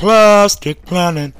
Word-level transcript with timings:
Plastic 0.00 0.80
Planet. 0.86 1.34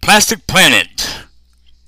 Plastic 0.00 0.46
Planet, 0.46 1.24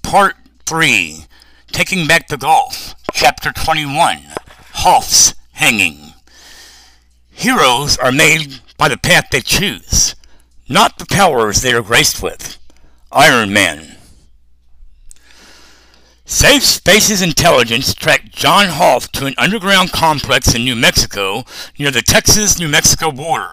Part 0.03 0.35
3, 0.67 1.27
Taking 1.69 2.09
Back 2.09 2.27
the 2.27 2.37
Gulf, 2.37 2.97
Chapter 3.13 3.53
21, 3.53 4.25
Hoff's 4.73 5.33
Hanging. 5.53 6.15
Heroes 7.31 7.97
are 7.99 8.11
made 8.11 8.59
by 8.77 8.89
the 8.89 8.97
path 8.97 9.27
they 9.31 9.43
choose, 9.43 10.17
not 10.69 10.99
the 10.99 11.07
powers 11.07 11.63
they 11.63 11.73
are 11.73 11.83
graced 11.83 12.21
with. 12.21 12.59
Iron 13.13 13.53
Man. 13.53 13.97
Safe 16.33 16.65
Spaces 16.65 17.21
Intelligence 17.21 17.93
tracked 17.93 18.35
John 18.35 18.69
Hoff 18.69 19.13
to 19.13 19.27
an 19.27 19.35
underground 19.37 19.93
complex 19.93 20.55
in 20.55 20.65
New 20.65 20.75
Mexico 20.75 21.45
near 21.79 21.91
the 21.91 22.01
Texas-New 22.01 22.69
Mexico 22.69 23.13
border. 23.13 23.53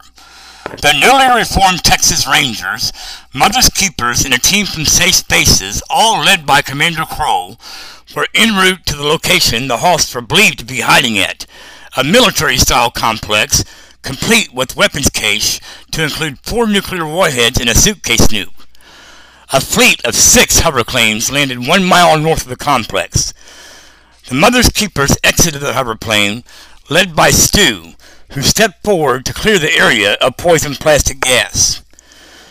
The 0.63 0.93
newly 0.93 1.37
reformed 1.37 1.83
Texas 1.83 2.25
Rangers, 2.25 2.93
Mother's 3.33 3.67
Keepers, 3.67 4.23
and 4.23 4.33
a 4.33 4.39
team 4.39 4.65
from 4.65 4.85
Safe 4.85 5.13
Spaces, 5.13 5.83
all 5.89 6.23
led 6.23 6.45
by 6.45 6.61
Commander 6.61 7.03
Crow, 7.03 7.57
were 8.15 8.27
en 8.33 8.55
route 8.55 8.85
to 8.85 8.95
the 8.95 9.03
location 9.03 9.67
the 9.67 9.79
Hoffs 9.79 10.15
were 10.15 10.21
believed 10.21 10.59
to 10.59 10.65
be 10.65 10.79
hiding 10.79 11.17
at, 11.19 11.45
a 11.97 12.03
military-style 12.05 12.91
complex 12.91 13.65
complete 14.03 14.53
with 14.53 14.77
weapons 14.77 15.09
cache 15.09 15.59
to 15.91 16.03
include 16.03 16.39
four 16.39 16.65
nuclear 16.65 17.05
warheads 17.05 17.59
and 17.59 17.69
a 17.69 17.75
suitcase 17.75 18.27
nuke. 18.27 18.58
A 19.51 19.59
fleet 19.59 20.05
of 20.05 20.13
six 20.13 20.59
hoverplanes 20.59 21.31
landed 21.31 21.65
one 21.65 21.83
mile 21.83 22.19
north 22.19 22.43
of 22.43 22.49
the 22.49 22.55
complex. 22.55 23.33
The 24.27 24.35
Mother's 24.35 24.69
Keepers 24.69 25.17
exited 25.23 25.61
the 25.61 25.73
hoverplane, 25.73 26.43
led 26.87 27.15
by 27.15 27.31
Stu, 27.31 27.93
who 28.33 28.43
stepped 28.43 28.83
forward 28.83 29.25
to 29.25 29.33
clear 29.33 29.57
the 29.57 29.73
area 29.73 30.13
of 30.21 30.37
poison 30.37 30.75
plastic 30.75 31.19
gas. 31.19 31.81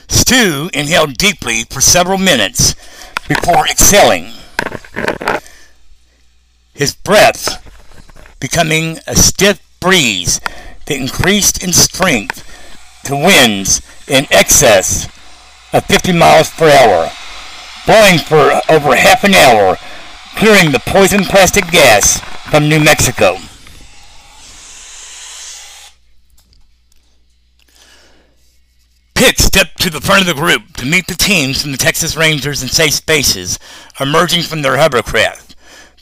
Stu 0.08 0.70
inhaled 0.74 1.16
deeply 1.16 1.62
for 1.70 1.80
several 1.80 2.18
minutes 2.18 2.74
before 3.28 3.68
exhaling, 3.68 4.32
his 6.74 6.96
breath 6.96 7.64
becoming 8.40 8.98
a 9.06 9.14
stiff 9.14 9.60
breeze 9.78 10.40
that 10.86 10.96
increased 10.96 11.62
in 11.62 11.72
strength 11.72 12.44
to 13.04 13.14
winds 13.14 13.82
in 14.08 14.26
excess 14.32 15.08
of 15.72 15.84
50 15.84 16.12
miles 16.12 16.50
per 16.50 16.68
hour, 16.68 17.10
blowing 17.86 18.18
for 18.18 18.60
over 18.70 18.94
half 18.96 19.24
an 19.24 19.34
hour, 19.34 19.76
clearing 20.36 20.72
the 20.72 20.80
poison 20.80 21.24
plastic 21.24 21.70
gas 21.70 22.20
from 22.50 22.68
New 22.68 22.80
Mexico. 22.80 23.36
Pitt 29.14 29.38
stepped 29.40 29.80
to 29.80 29.90
the 29.90 30.00
front 30.00 30.20
of 30.20 30.28
the 30.28 30.40
group 30.40 30.76
to 30.76 30.86
meet 30.86 31.08
the 31.08 31.14
teams 31.14 31.60
from 31.60 31.72
the 31.72 31.76
Texas 31.76 32.16
Rangers 32.16 32.62
and 32.62 32.70
Safe 32.70 32.94
Spaces 32.94 33.58
emerging 34.00 34.42
from 34.42 34.62
their 34.62 34.76
hovercraft. 34.76 35.47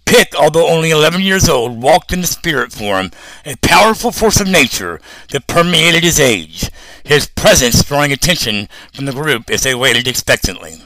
Pitt, 0.07 0.35
although 0.35 0.69
only 0.69 0.91
11 0.91 1.21
years 1.21 1.49
old, 1.49 1.83
walked 1.83 2.12
in 2.12 2.23
the 2.23 2.27
spirit 2.27 2.73
form, 2.73 3.11
a 3.45 3.57
powerful 3.57 4.13
force 4.13 4.41
of 4.41 4.48
nature 4.48 5.01
that 5.31 5.47
permeated 5.47 6.05
his 6.05 6.19
age, 6.19 6.71
his 7.05 7.27
presence 7.27 7.85
drawing 7.85 8.13
attention 8.13 8.69
from 8.95 9.05
the 9.05 9.13
group 9.13 9.51
as 9.51 9.63
they 9.63 9.75
waited 9.75 10.09
expectantly. 10.09 10.83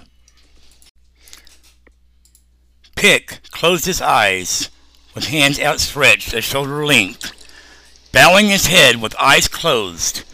Pick 2.97 3.41
closed 3.51 3.87
his 3.87 4.01
eyes 4.01 4.71
with 5.15 5.27
hands 5.27 5.61
outstretched 5.61 6.34
at 6.34 6.43
shoulder 6.43 6.84
length, 6.84 7.33
bowing 8.12 8.47
his 8.47 8.67
head 8.67 9.01
with 9.01 9.15
eyes 9.19 9.47
closed 9.47 10.25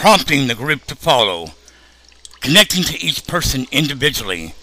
prompting 0.00 0.46
the 0.46 0.54
group 0.54 0.84
to 0.86 0.94
follow, 0.94 1.48
connecting 2.40 2.82
to 2.82 2.98
each 3.04 3.26
person 3.26 3.66
individually, 3.70 4.54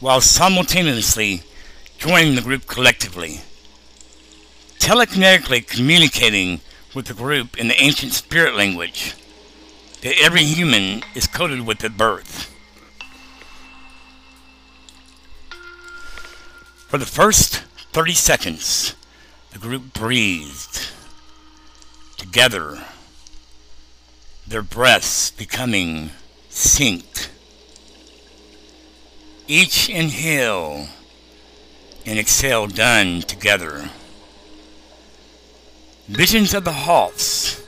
while 0.00 0.20
simultaneously 0.20 1.42
joining 2.02 2.34
the 2.34 2.42
group 2.42 2.66
collectively. 2.66 3.42
Telekinetically 4.80 5.64
communicating 5.64 6.60
with 6.96 7.06
the 7.06 7.14
group 7.14 7.56
in 7.56 7.68
the 7.68 7.80
ancient 7.80 8.12
spirit 8.12 8.56
language 8.56 9.14
that 10.00 10.20
every 10.20 10.42
human 10.42 11.04
is 11.14 11.28
coded 11.28 11.64
with 11.64 11.84
at 11.84 11.96
birth. 11.96 12.52
For 16.88 16.98
the 16.98 17.06
first 17.06 17.62
30 17.92 18.14
seconds, 18.14 18.96
the 19.52 19.60
group 19.60 19.92
breathed 19.92 20.88
together 22.16 22.82
their 24.44 24.62
breaths 24.62 25.30
becoming 25.30 26.10
synced. 26.50 27.28
Each 29.46 29.88
inhale 29.88 30.88
and 32.06 32.18
exhale 32.18 32.66
done 32.66 33.22
together. 33.22 33.90
Visions 36.08 36.52
of 36.52 36.64
the 36.64 36.72
Hoffs, 36.72 37.62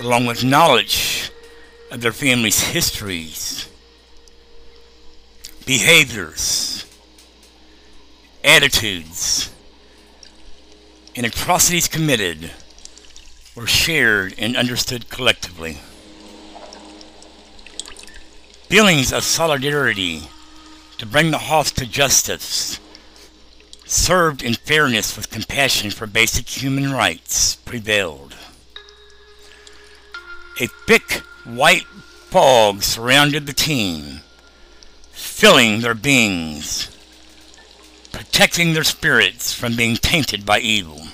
along 0.00 0.26
with 0.26 0.42
knowledge 0.42 1.30
of 1.90 2.00
their 2.00 2.12
families' 2.12 2.60
histories, 2.60 3.68
behaviors, 5.66 6.84
attitudes, 8.42 9.50
and 11.14 11.26
atrocities 11.26 11.88
committed 11.88 12.50
were 13.54 13.66
shared 13.66 14.34
and 14.38 14.56
understood 14.56 15.08
collectively. 15.08 15.78
Feelings 18.68 19.12
of 19.12 19.22
solidarity 19.24 20.28
to 20.98 21.06
bring 21.06 21.30
the 21.30 21.38
Hoffs 21.38 21.70
to 21.72 21.86
justice, 21.86 22.78
served 23.86 24.42
in 24.42 24.54
fairness 24.54 25.16
with 25.16 25.30
compassion 25.30 25.90
for 25.90 26.06
basic 26.06 26.48
human 26.48 26.92
rights, 26.92 27.56
prevailed. 27.56 28.34
A 30.60 30.66
thick 30.86 31.22
white 31.44 31.86
fog 31.86 32.82
surrounded 32.82 33.46
the 33.46 33.52
team, 33.52 34.20
filling 35.12 35.80
their 35.80 35.94
beings, 35.94 36.90
protecting 38.12 38.72
their 38.72 38.84
spirits 38.84 39.52
from 39.52 39.76
being 39.76 39.96
tainted 39.96 40.44
by 40.44 40.58
evil. 40.58 41.06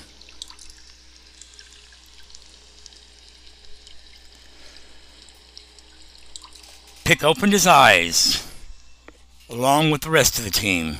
Pick 7.03 7.23
opened 7.23 7.51
his 7.51 7.67
eyes, 7.67 8.49
along 9.49 9.91
with 9.91 10.01
the 10.01 10.09
rest 10.09 10.39
of 10.39 10.45
the 10.45 10.51
team, 10.51 10.97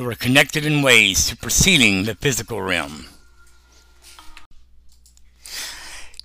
who 0.00 0.06
were 0.06 0.14
connected 0.14 0.64
in 0.64 0.80
ways 0.80 1.18
superseding 1.18 2.04
the 2.04 2.14
physical 2.14 2.62
realm. 2.62 3.04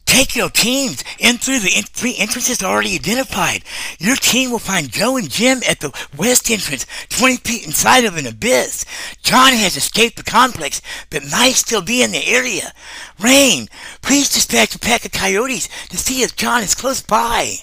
Take 0.05 0.33
your 0.33 0.49
teams 0.49 1.03
in 1.19 1.39
through 1.39 1.59
the 1.59 1.83
three 1.91 2.15
entrances 2.17 2.63
already 2.63 2.95
identified. 2.95 3.65
Your 3.99 4.15
team 4.15 4.49
will 4.49 4.59
find 4.59 4.89
Joe 4.89 5.17
and 5.17 5.29
Jim 5.29 5.59
at 5.67 5.81
the 5.81 5.91
west 6.15 6.49
entrance, 6.49 6.85
20 7.09 7.35
feet 7.37 7.65
inside 7.65 8.05
of 8.05 8.15
an 8.15 8.25
abyss. 8.25 8.85
John 9.21 9.51
has 9.51 9.75
escaped 9.75 10.15
the 10.15 10.23
complex, 10.23 10.81
but 11.09 11.29
might 11.29 11.55
still 11.55 11.81
be 11.81 12.01
in 12.01 12.11
the 12.11 12.25
area. 12.25 12.71
Rain, 13.19 13.67
please 14.01 14.29
dispatch 14.29 14.73
a 14.73 14.79
pack 14.79 15.03
of 15.03 15.11
coyotes 15.11 15.67
to 15.89 15.97
see 15.97 16.21
if 16.21 16.37
John 16.37 16.63
is 16.63 16.75
close 16.75 17.01
by. 17.01 17.57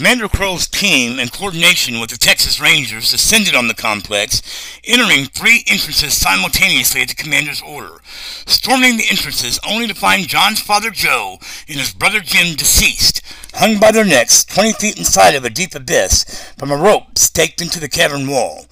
Commander 0.00 0.30
Crow's 0.30 0.66
team, 0.66 1.18
in 1.18 1.28
coordination 1.28 2.00
with 2.00 2.08
the 2.08 2.16
Texas 2.16 2.58
Rangers, 2.58 3.10
descended 3.10 3.54
on 3.54 3.68
the 3.68 3.74
complex, 3.74 4.40
entering 4.82 5.26
three 5.26 5.62
entrances 5.66 6.16
simultaneously 6.16 7.02
at 7.02 7.08
the 7.08 7.14
commander's 7.14 7.60
order, 7.60 8.00
storming 8.46 8.96
the 8.96 9.04
entrances 9.10 9.60
only 9.62 9.86
to 9.86 9.94
find 9.94 10.26
John's 10.26 10.58
father 10.58 10.88
Joe 10.88 11.36
and 11.68 11.78
his 11.78 11.92
brother 11.92 12.20
Jim 12.20 12.56
deceased, 12.56 13.20
hung 13.52 13.78
by 13.78 13.92
their 13.92 14.06
necks 14.06 14.42
20 14.42 14.72
feet 14.72 14.96
inside 14.96 15.34
of 15.34 15.44
a 15.44 15.50
deep 15.50 15.74
abyss 15.74 16.24
from 16.56 16.70
a 16.70 16.78
rope 16.78 17.18
staked 17.18 17.60
into 17.60 17.78
the 17.78 17.86
cavern 17.86 18.26
wall. 18.26 18.64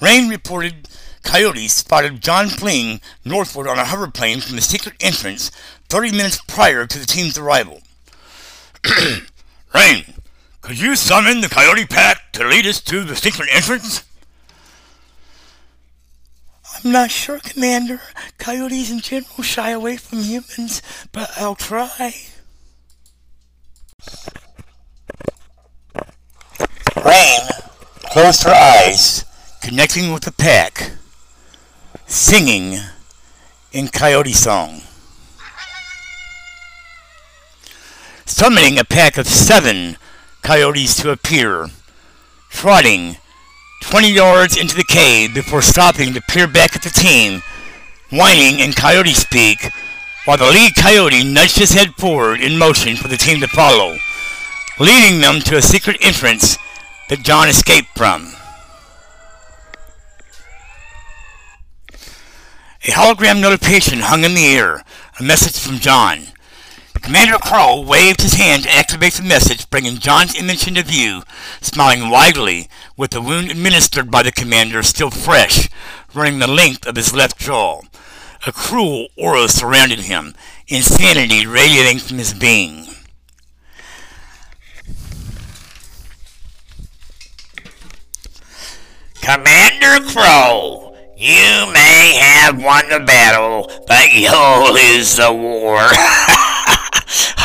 Rain 0.00 0.28
reported 0.28 0.88
coyotes 1.22 1.72
spotted 1.72 2.20
John 2.20 2.48
fleeing 2.48 3.00
northward 3.24 3.68
on 3.68 3.78
a 3.78 3.84
hoverplane 3.84 4.40
from 4.40 4.56
the 4.56 4.60
secret 4.60 4.96
entrance 4.98 5.52
30 5.88 6.10
minutes 6.10 6.40
prior 6.48 6.84
to 6.84 6.98
the 6.98 7.06
team's 7.06 7.38
arrival. 7.38 7.80
Rain, 9.72 10.14
could 10.64 10.80
you 10.80 10.96
summon 10.96 11.42
the 11.42 11.48
coyote 11.48 11.84
pack 11.84 12.32
to 12.32 12.42
lead 12.48 12.66
us 12.66 12.80
to 12.80 13.04
the 13.04 13.14
secret 13.14 13.50
entrance? 13.52 14.02
I'm 16.82 16.90
not 16.90 17.10
sure, 17.10 17.38
Commander. 17.38 18.00
Coyotes 18.38 18.90
in 18.90 19.00
general 19.00 19.42
shy 19.42 19.70
away 19.70 19.98
from 19.98 20.20
humans, 20.20 20.80
but 21.12 21.30
I'll 21.36 21.54
try. 21.54 22.14
Rain 27.04 27.40
closed 28.10 28.44
her 28.44 28.54
eyes, 28.54 29.26
connecting 29.62 30.12
with 30.14 30.22
the 30.22 30.32
pack, 30.32 30.92
singing 32.06 32.80
in 33.70 33.88
coyote 33.88 34.32
song. 34.32 34.80
summoning 38.26 38.78
a 38.78 38.84
pack 38.84 39.16
of 39.16 39.28
seven 39.28 39.96
coyotes 40.44 40.94
to 40.94 41.10
appear, 41.10 41.68
trotting 42.50 43.16
20 43.82 44.12
yards 44.12 44.56
into 44.56 44.76
the 44.76 44.84
cave 44.84 45.34
before 45.34 45.62
stopping 45.62 46.12
to 46.12 46.20
peer 46.20 46.46
back 46.46 46.76
at 46.76 46.82
the 46.82 46.90
team, 46.90 47.42
whining 48.10 48.60
in 48.60 48.72
coyote 48.72 49.14
speak, 49.14 49.70
while 50.26 50.36
the 50.36 50.44
lead 50.44 50.74
coyote 50.76 51.24
nudged 51.24 51.58
his 51.58 51.72
head 51.72 51.94
forward 51.94 52.40
in 52.40 52.58
motion 52.58 52.94
for 52.94 53.08
the 53.08 53.16
team 53.16 53.40
to 53.40 53.48
follow, 53.48 53.96
leading 54.78 55.20
them 55.20 55.40
to 55.40 55.56
a 55.56 55.62
secret 55.62 55.96
entrance 56.02 56.58
that 57.08 57.22
John 57.22 57.48
escaped 57.48 57.88
from. 57.96 58.30
A 62.86 62.90
hologram 62.90 63.40
notification 63.40 64.00
hung 64.00 64.24
in 64.24 64.34
the 64.34 64.46
air, 64.46 64.84
a 65.18 65.22
message 65.22 65.58
from 65.58 65.78
John. 65.78 66.33
Commander 67.04 67.36
Crow 67.36 67.82
waved 67.82 68.22
his 68.22 68.32
hand 68.32 68.62
to 68.62 68.74
activate 68.74 69.12
the 69.12 69.22
message, 69.22 69.68
bringing 69.68 69.98
John's 69.98 70.34
image 70.34 70.66
into 70.66 70.82
view, 70.82 71.22
smiling 71.60 72.08
widely, 72.08 72.66
with 72.96 73.10
the 73.10 73.20
wound 73.20 73.50
administered 73.50 74.10
by 74.10 74.22
the 74.22 74.32
commander 74.32 74.82
still 74.82 75.10
fresh, 75.10 75.68
running 76.14 76.38
the 76.38 76.46
length 76.46 76.86
of 76.86 76.96
his 76.96 77.12
left 77.12 77.38
jaw. 77.38 77.82
A 78.46 78.52
cruel 78.52 79.08
aura 79.18 79.48
surrounded 79.48 80.00
him, 80.00 80.34
insanity 80.66 81.46
radiating 81.46 81.98
from 81.98 82.16
his 82.16 82.32
being. 82.32 82.86
Commander 89.20 90.08
Crow, 90.08 90.96
you 91.18 91.70
may 91.70 92.18
have 92.18 92.62
won 92.62 92.88
the 92.88 93.00
battle, 93.00 93.70
but 93.86 94.10
you'll 94.14 94.72
lose 94.72 95.16
the 95.16 95.30
war. 95.30 95.90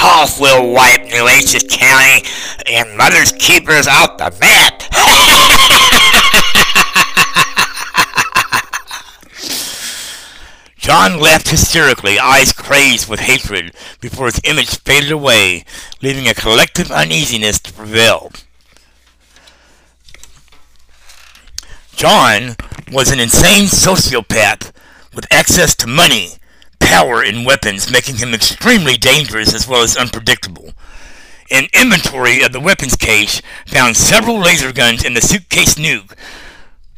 Hoff 0.01 0.39
will 0.39 0.71
wipe 0.71 1.03
New 1.03 1.25
Nueces 1.25 1.65
County 1.69 2.25
and 2.71 2.97
Mother's 2.97 3.33
Keepers 3.33 3.85
off 3.85 4.17
the 4.17 4.33
map. 4.39 4.81
John 10.77 11.19
laughed 11.19 11.49
hysterically, 11.49 12.17
eyes 12.17 12.53
crazed 12.53 13.09
with 13.09 13.19
hatred, 13.19 13.73
before 13.99 14.27
his 14.27 14.39
image 14.45 14.79
faded 14.79 15.11
away, 15.11 15.65
leaving 16.01 16.29
a 16.29 16.33
collective 16.33 16.91
uneasiness 16.91 17.59
to 17.59 17.73
prevail. 17.73 18.31
John 21.97 22.55
was 22.93 23.11
an 23.11 23.19
insane 23.19 23.65
sociopath 23.65 24.71
with 25.13 25.27
access 25.29 25.75
to 25.75 25.87
money, 25.87 26.38
power, 26.79 27.21
and 27.21 27.45
weapons, 27.45 27.91
making 27.91 28.17
him 28.17 28.33
extremely 28.33 28.97
dangerous 28.97 29.53
as 29.53 29.67
well 29.67 29.83
as 29.83 29.97
unpredictable. 29.97 30.73
An 31.51 31.67
inventory 31.73 32.41
of 32.41 32.51
the 32.51 32.59
weapons 32.59 32.95
cache 32.95 33.41
found 33.65 33.97
several 33.97 34.39
laser 34.39 34.71
guns 34.71 35.03
and 35.03 35.15
the 35.15 35.21
suitcase 35.21 35.75
nuke 35.75 36.13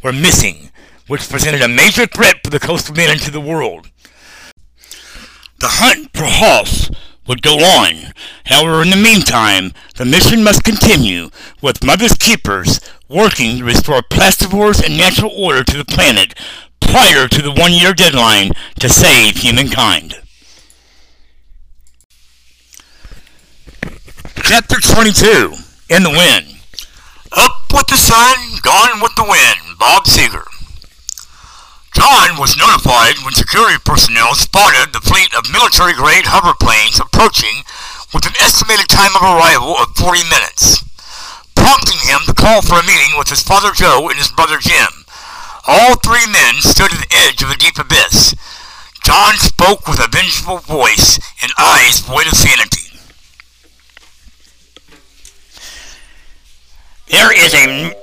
were 0.04 0.12
missing, 0.12 0.72
which 1.07 1.30
presented 1.30 1.62
a 1.62 1.68
major 1.68 2.06
threat 2.06 2.38
for 2.44 2.50
the 2.50 2.60
coastal 2.60 2.95
men 2.95 3.12
into 3.12 3.31
the 3.31 3.42
world. 3.42 3.89
The 5.60 5.68
hunt 5.68 6.10
for 6.13 6.25
Hoff 6.25 6.89
would 7.27 7.42
go 7.42 7.60
on. 7.60 8.13
However, 8.45 8.81
in 8.81 8.89
the 8.89 8.98
meantime, 8.98 9.74
the 9.95 10.06
mission 10.06 10.44
must 10.44 10.63
continue, 10.63 11.30
with 11.62 11.84
Mother's 11.84 12.16
Keepers 12.16 12.80
working 13.07 13.57
to 13.57 13.63
restore 13.63 14.01
plastivores 14.01 14.84
and 14.84 14.98
natural 14.98 15.31
order 15.36 15.63
to 15.63 15.77
the 15.77 15.86
planet 15.86 16.34
prior 16.81 17.28
to 17.28 17.42
the 17.42 17.51
one-year 17.51 17.94
deadline 17.94 18.51
to 18.80 18.89
save 18.89 19.38
humankind. 19.38 20.16
Chapter 24.44 24.81
22 24.81 25.54
In 25.89 26.04
the 26.04 26.10
Wind 26.10 26.60
Up 27.31 27.72
with 27.72 27.88
the 27.88 27.95
sun, 27.95 28.36
gone 28.62 29.00
with 29.01 29.16
the 29.16 29.24
wind. 29.24 29.78
Bob 29.80 30.04
Seger. 30.04 30.45
John 31.94 32.39
was 32.39 32.57
notified 32.57 33.19
when 33.24 33.34
security 33.34 33.77
personnel 33.84 34.36
spotted 34.36 34.94
the 34.94 35.04
fleet 35.04 35.34
of 35.36 35.51
military-grade 35.51 36.25
hover 36.25 36.56
planes 36.56 37.00
approaching 37.00 37.63
with 38.13 38.25
an 38.25 38.36
estimated 38.39 38.88
time 38.88 39.16
of 39.16 39.24
arrival 39.24 39.75
of 39.75 39.95
40 39.95 40.24
minutes, 40.27 40.84
prompting 41.56 42.00
him 42.04 42.24
to 42.27 42.34
call 42.34 42.62
for 42.62 42.80
a 42.80 42.88
meeting 42.88 43.18
with 43.18 43.27
his 43.30 43.44
father 43.44 43.72
Joe 43.72 44.07
and 44.07 44.18
his 44.18 44.31
brother 44.31 44.57
Jim. 44.60 45.00
All 45.68 45.96
three 45.96 46.25
men 46.31 46.56
stood 46.62 46.92
at 46.92 46.98
the 46.98 47.16
edge 47.28 47.44
of 47.44 47.52
a 47.52 47.58
deep 47.58 47.78
abyss. 47.78 48.36
John 49.04 49.36
spoke 49.38 49.88
with 49.88 50.00
a 50.00 50.10
vengeful 50.10 50.58
voice 50.58 51.19
and 51.42 51.52
eyes 51.58 52.00
void 52.00 52.28
of 52.28 52.34
sanity. 52.34 52.92
There 57.10 57.34
is 57.34 57.54
a 57.54 57.94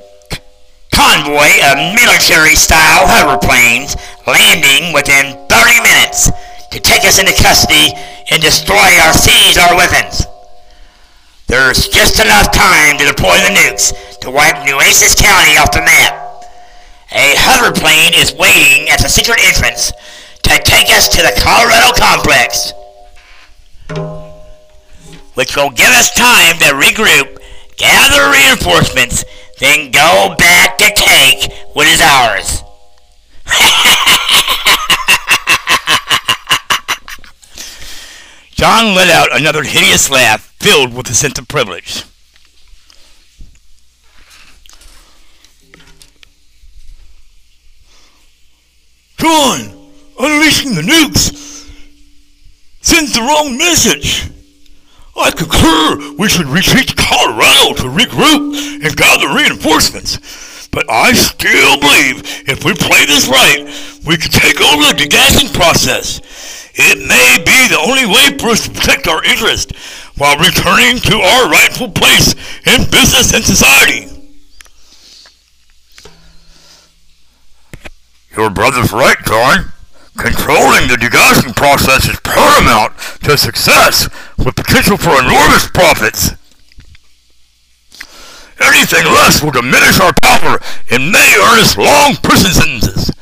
convoy 0.93 1.51
of 1.65 1.95
military-style 1.95 3.07
hoverplanes 3.07 3.97
landing 4.27 4.93
within 4.93 5.39
30 5.49 5.81
minutes 5.81 6.31
to 6.71 6.81
take 6.81 7.05
us 7.05 7.19
into 7.19 7.33
custody 7.43 7.95
and 8.31 8.43
destroy 8.43 8.91
or 9.07 9.13
seize 9.15 9.57
our 9.57 9.75
weapons. 9.77 10.27
There's 11.47 11.89
just 11.89 12.21
enough 12.21 12.53
time 12.53 12.99
to 12.99 13.07
deploy 13.07 13.39
the 13.39 13.55
nukes 13.55 14.19
to 14.21 14.31
wipe 14.31 14.67
Nueces 14.67 15.15
County 15.15 15.57
off 15.57 15.73
the 15.73 15.81
map. 15.81 16.28
A 17.11 17.35
hoverplane 17.39 18.13
is 18.15 18.35
waiting 18.35 18.91
at 18.91 19.01
the 19.01 19.09
secret 19.09 19.41
entrance 19.41 19.93
to 20.43 20.61
take 20.63 20.91
us 20.91 21.09
to 21.09 21.23
the 21.23 21.33
Colorado 21.41 21.95
complex, 21.97 22.75
which 25.33 25.57
will 25.57 25.71
give 25.71 25.89
us 25.89 26.13
time 26.13 26.59
to 26.59 26.67
regroup, 26.77 27.39
gather 27.79 28.31
reinforcements, 28.31 29.25
then 29.59 29.91
go 29.91 30.35
back 30.37 30.77
to 30.77 30.93
take 30.95 31.51
what 31.73 31.87
is 31.87 32.03
ours. 32.03 32.63
John 38.51 38.95
let 38.95 39.09
out 39.09 39.35
another 39.35 39.63
hideous 39.63 40.11
laugh 40.11 40.43
filled 40.61 40.93
with 40.93 41.09
a 41.09 41.15
sense 41.15 41.39
of 41.39 41.49
privilege. 41.49 42.05
John, 49.39 49.71
unleashing 50.59 50.75
the 50.75 50.93
nukes 50.93 51.69
sends 52.81 53.13
the 53.15 53.21
wrong 53.21 53.57
message. 53.57 54.31
I 55.17 55.31
concur 55.31 56.15
we 56.17 56.29
should 56.29 56.47
retreat 56.47 56.89
to 56.89 56.95
Colorado 56.95 57.75
to 57.75 57.89
regroup 57.89 58.85
and 58.85 58.97
gather 58.97 59.35
reinforcements. 59.35 60.69
But 60.71 60.89
I 60.89 61.13
still 61.13 61.81
believe 61.81 62.23
if 62.49 62.65
we 62.65 62.75
play 62.75 63.05
this 63.07 63.27
right, 63.27 63.65
we 64.07 64.17
can 64.17 64.31
take 64.31 64.61
over 64.61 64.93
the 64.93 64.99
degassing 65.03 65.53
process. 65.55 66.21
It 66.75 66.99
may 66.99 67.43
be 67.45 67.69
the 67.69 67.81
only 67.81 68.07
way 68.07 68.39
for 68.39 68.51
us 68.51 68.69
to 68.69 68.71
protect 68.71 69.09
our 69.09 69.25
interest 69.25 69.75
while 70.17 70.39
returning 70.39 70.99
to 71.01 71.17
our 71.17 71.51
rightful 71.51 71.91
place 71.91 72.35
in 72.67 72.89
business 72.91 73.35
and 73.35 73.45
society. 73.45 74.15
Your 78.37 78.51
brother's 78.51 78.93
right, 78.93 79.17
John. 79.27 79.73
Controlling 80.19 80.91
the 80.91 80.99
degassing 80.99 81.55
process 81.55 82.11
is 82.11 82.19
paramount 82.27 82.91
to 83.23 83.39
success 83.39 84.11
with 84.37 84.57
potential 84.57 84.97
for 84.99 85.15
enormous 85.15 85.71
profits. 85.71 86.35
Anything 88.59 89.07
less 89.15 89.41
will 89.41 89.55
diminish 89.55 90.01
our 90.01 90.13
power 90.19 90.59
and 90.91 91.13
may 91.15 91.39
earn 91.39 91.63
us 91.63 91.79
long 91.79 92.17
prison 92.19 92.51
sentences. 92.51 93.15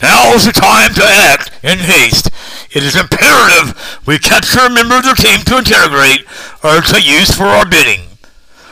Now 0.00 0.32
is 0.34 0.46
the 0.46 0.52
time 0.52 0.94
to 0.94 1.02
act 1.02 1.50
in 1.64 1.78
haste. 1.78 2.30
It 2.70 2.84
is 2.86 2.94
imperative 2.94 3.74
we 4.06 4.20
capture 4.20 4.60
a 4.60 4.70
member 4.70 4.98
of 4.98 5.02
the 5.02 5.18
team 5.18 5.42
to 5.50 5.58
interrogate 5.58 6.22
or 6.62 6.80
to 6.86 7.02
use 7.02 7.34
for 7.34 7.50
our 7.50 7.66
bidding. 7.66 8.06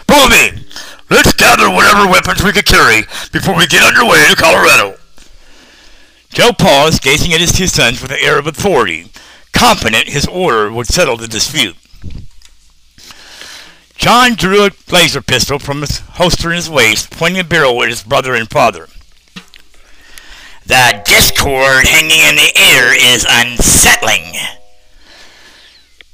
Follow 0.06 0.30
me. 0.30 0.62
Let's 1.10 1.32
gather 1.32 1.68
whatever 1.68 2.06
weapons 2.06 2.44
we 2.44 2.52
can 2.52 2.62
carry 2.62 3.02
before 3.32 3.58
we 3.58 3.66
get 3.66 3.82
underway 3.82 4.22
to 4.30 4.36
Colorado. 4.36 5.01
Joe 6.32 6.52
paused, 6.52 7.02
gazing 7.02 7.32
at 7.34 7.40
his 7.40 7.52
two 7.52 7.66
sons 7.66 8.00
with 8.00 8.10
an 8.10 8.18
air 8.20 8.38
of 8.38 8.46
authority, 8.46 9.10
confident 9.52 10.08
his 10.08 10.26
order 10.26 10.72
would 10.72 10.86
settle 10.86 11.18
the 11.18 11.28
dispute. 11.28 11.76
John 13.96 14.34
drew 14.34 14.64
a 14.64 14.70
laser 14.90 15.20
pistol 15.20 15.58
from 15.58 15.82
his 15.82 15.98
holster 15.98 16.48
in 16.48 16.56
his 16.56 16.70
waist, 16.70 17.10
pointing 17.10 17.40
a 17.40 17.44
barrel 17.44 17.82
at 17.82 17.90
his 17.90 18.02
brother 18.02 18.34
and 18.34 18.50
father. 18.50 18.88
The 20.64 21.02
discord 21.04 21.86
hanging 21.86 22.18
in 22.18 22.36
the 22.36 22.52
air 22.56 22.94
is 22.94 23.26
unsettling. 23.28 24.34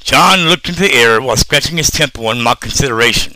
John 0.01 0.49
looked 0.49 0.69
into 0.69 0.81
the 0.81 0.95
air 0.95 1.23
while 1.23 1.37
scratching 1.37 1.77
his 1.77 1.91
temple 1.91 2.31
in 2.31 2.43
mock 2.43 2.61
consideration. 2.61 3.35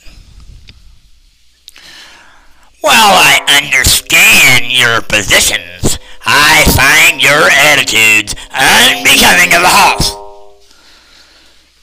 While 2.80 2.94
I 2.94 3.40
understand 3.62 4.72
your 4.72 5.00
positions, 5.02 5.91
I 6.24 6.64
find 6.76 7.22
your 7.22 7.48
attitudes 7.50 8.34
unbecoming 8.50 9.54
of 9.54 9.62
a 9.62 9.68
house. 9.68 10.22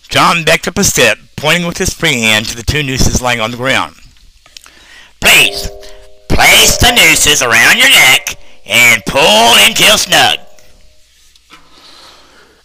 John 0.07 0.43
backed 0.43 0.67
up 0.67 0.77
a 0.77 0.83
step, 0.83 1.17
pointing 1.35 1.67
with 1.67 1.77
his 1.77 1.93
free 1.93 2.21
hand 2.21 2.47
to 2.47 2.55
the 2.55 2.63
two 2.63 2.81
nooses 2.83 3.21
lying 3.21 3.39
on 3.39 3.51
the 3.51 3.57
ground. 3.57 3.95
Please, 5.21 5.69
place 6.27 6.77
the 6.77 6.91
nooses 6.95 7.41
around 7.41 7.77
your 7.77 7.89
neck 7.89 8.35
and 8.65 9.03
pull 9.05 9.53
until 9.67 9.97
snug. 9.97 10.39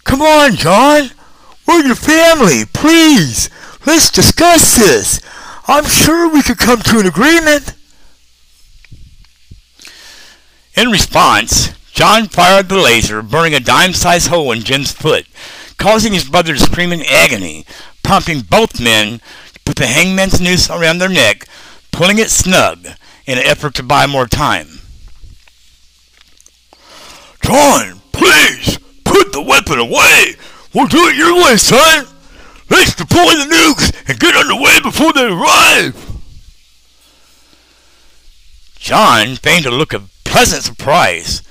Come 0.05 0.23
on, 0.23 0.55
John. 0.55 1.11
We're 1.67 1.85
your 1.85 1.95
family. 1.95 2.65
Please, 2.73 3.51
let's 3.87 4.11
discuss 4.11 4.77
this. 4.77 5.21
I'm 5.67 5.85
sure 5.85 6.29
we 6.29 6.43
could 6.43 6.59
come 6.59 6.81
to 6.83 6.99
an 6.99 7.07
agreement. 7.07 7.74
In 10.77 10.91
response, 10.91 11.73
John 11.93 12.27
fired 12.27 12.69
the 12.69 12.77
laser, 12.77 13.23
burning 13.23 13.55
a 13.55 13.61
dime-sized 13.61 14.27
hole 14.29 14.51
in 14.51 14.61
Jim's 14.61 14.91
foot, 14.91 15.27
causing 15.79 16.13
his 16.13 16.29
brother 16.29 16.55
to 16.55 16.61
scream 16.61 16.93
in 16.93 17.03
agony, 17.03 17.65
prompting 18.03 18.41
both 18.41 18.81
men 18.81 19.21
to 19.53 19.61
put 19.65 19.77
the 19.77 19.87
hangman's 19.87 20.41
noose 20.41 20.69
around 20.69 20.99
their 20.99 21.09
neck, 21.09 21.47
pulling 21.93 22.19
it 22.19 22.29
snug 22.29 22.87
in 23.27 23.39
an 23.39 23.45
effort 23.45 23.75
to 23.75 23.85
buy 23.85 24.07
more 24.07 24.27
time. 24.27 24.81
John, 27.41 28.01
please, 28.11 28.79
put 29.05 29.33
the 29.33 29.43
weapon 29.43 29.79
away. 29.79 30.35
We'll 30.75 30.89
do 30.89 31.07
it 31.07 31.17
your 31.17 31.37
way, 31.37 31.57
son. 31.57 32.07
Let's 32.69 32.97
deploy 32.97 33.37
the 33.37 33.45
nukes 33.45 34.09
and 34.09 34.19
get 34.19 34.35
underway 34.35 34.81
before 34.81 35.13
they 35.13 35.27
arrive. 35.27 35.95
John 38.77 39.37
feigned 39.37 39.67
a 39.67 39.71
look 39.71 39.93
of 39.93 40.14
pleasant 40.35 40.65
surprise, 40.65 41.43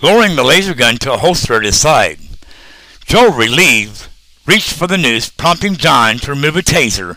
lowering 0.00 0.36
the 0.36 0.44
laser 0.44 0.74
gun 0.74 0.96
to 0.96 1.12
a 1.12 1.16
holster 1.18 1.54
at 1.54 1.64
his 1.64 1.76
side. 1.76 2.20
Joe, 3.04 3.34
relieved, 3.34 4.06
reached 4.46 4.74
for 4.74 4.86
the 4.86 4.96
noose, 4.96 5.28
prompting 5.28 5.74
John 5.74 6.18
to 6.18 6.30
remove 6.30 6.54
a 6.54 6.62
taser, 6.62 7.16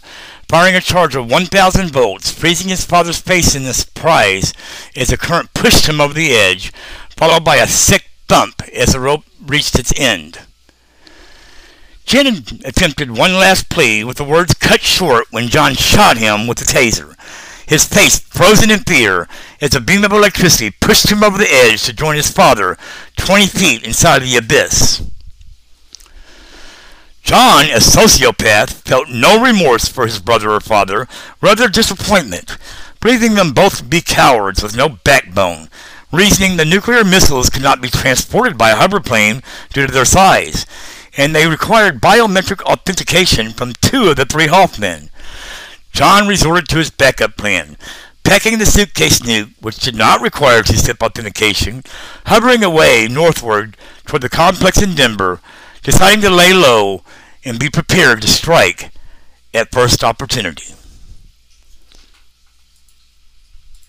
firing 0.50 0.74
a 0.74 0.82
charge 0.82 1.16
of 1.16 1.30
1,000 1.30 1.92
volts, 1.92 2.32
freezing 2.32 2.70
his 2.70 2.84
father's 2.84 3.20
face 3.20 3.54
in 3.54 3.72
surprise 3.72 4.52
as 4.96 5.10
the 5.10 5.18
current 5.18 5.54
pushed 5.54 5.88
him 5.88 6.02
over 6.02 6.16
the 6.16 6.34
edge, 6.34 6.74
followed 7.12 7.46
by 7.46 7.58
a 7.58 7.68
sick 7.68 8.10
thump 8.28 8.64
as 8.74 8.94
the 8.94 9.00
rope 9.00 9.26
reached 9.46 9.78
its 9.78 9.94
end. 10.00 10.40
Jim 12.08 12.44
attempted 12.66 13.12
one 13.12 13.34
last 13.34 13.70
plea 13.70 14.04
with 14.04 14.18
the 14.18 14.24
words 14.24 14.56
cut 14.56 14.82
short 14.82 15.28
when 15.30 15.50
John 15.50 15.76
shot 15.76 16.18
him 16.18 16.48
with 16.48 16.58
the 16.58 16.66
taser, 16.66 17.14
his 17.68 17.86
face 17.86 18.18
frozen 18.18 18.72
in 18.72 18.80
fear 18.80 19.28
as 19.62 19.76
a 19.76 19.82
beam 19.82 20.04
of 20.04 20.12
electricity 20.12 20.72
pushed 20.72 21.12
him 21.12 21.24
over 21.24 21.38
the 21.38 21.52
edge 21.52 21.84
to 21.84 21.94
join 21.94 22.16
his 22.16 22.32
father 22.32 22.78
20 23.18 23.48
feet 23.48 23.84
inside 23.84 24.20
the 24.20 24.38
abyss. 24.38 25.02
John, 27.26 27.66
a 27.66 27.78
sociopath, 27.78 28.70
felt 28.88 29.10
no 29.10 29.42
remorse 29.42 29.88
for 29.88 30.06
his 30.06 30.20
brother 30.20 30.52
or 30.52 30.60
father, 30.60 31.08
rather 31.42 31.68
disappointment, 31.68 32.56
believing 33.02 33.34
them 33.34 33.52
both 33.52 33.78
to 33.78 33.84
be 33.84 34.02
cowards 34.02 34.62
with 34.62 34.78
no 34.78 34.90
backbone, 34.90 35.70
reasoning 36.12 36.58
the 36.58 36.66
nuclear 36.66 37.04
missiles 37.04 37.50
could 37.50 37.64
not 37.64 37.82
be 37.82 37.90
transported 37.90 38.60
by 38.60 38.70
a 38.70 38.76
hoverplane 38.76 39.42
due 39.74 39.88
to 39.88 39.92
their 39.92 40.06
size, 40.06 40.68
and 41.18 41.34
they 41.34 41.48
required 41.48 42.00
biometric 42.00 42.62
authentication 42.62 43.50
from 43.50 43.74
two 43.74 44.10
of 44.10 44.18
the 44.18 44.26
three 44.26 44.48
Hoffmen. 44.48 45.10
John 45.92 46.28
resorted 46.28 46.68
to 46.70 46.78
his 46.78 46.92
backup 46.92 47.38
plan, 47.38 47.76
packing 48.25 48.58
the 48.58 48.65
suitcase 48.65 49.20
nuke, 49.20 49.53
which 49.62 49.77
did 49.77 49.96
not 49.96 50.20
require 50.20 50.62
two-step 50.62 51.01
authentication, 51.01 51.84
hovering 52.25 52.63
away 52.63 53.08
northward 53.08 53.77
toward 54.05 54.22
the 54.22 54.29
complex 54.29 54.82
in 54.82 54.96
Denver, 54.96 55.39
deciding 55.84 56.22
to 56.22 56.29
lay 56.29 56.53
low 56.53 57.03
and 57.46 57.60
be 57.60 57.70
prepared 57.70 58.22
to 58.22 58.27
strike 58.27 58.91
at 59.53 59.72
first 59.72 60.03
opportunity. 60.03 60.74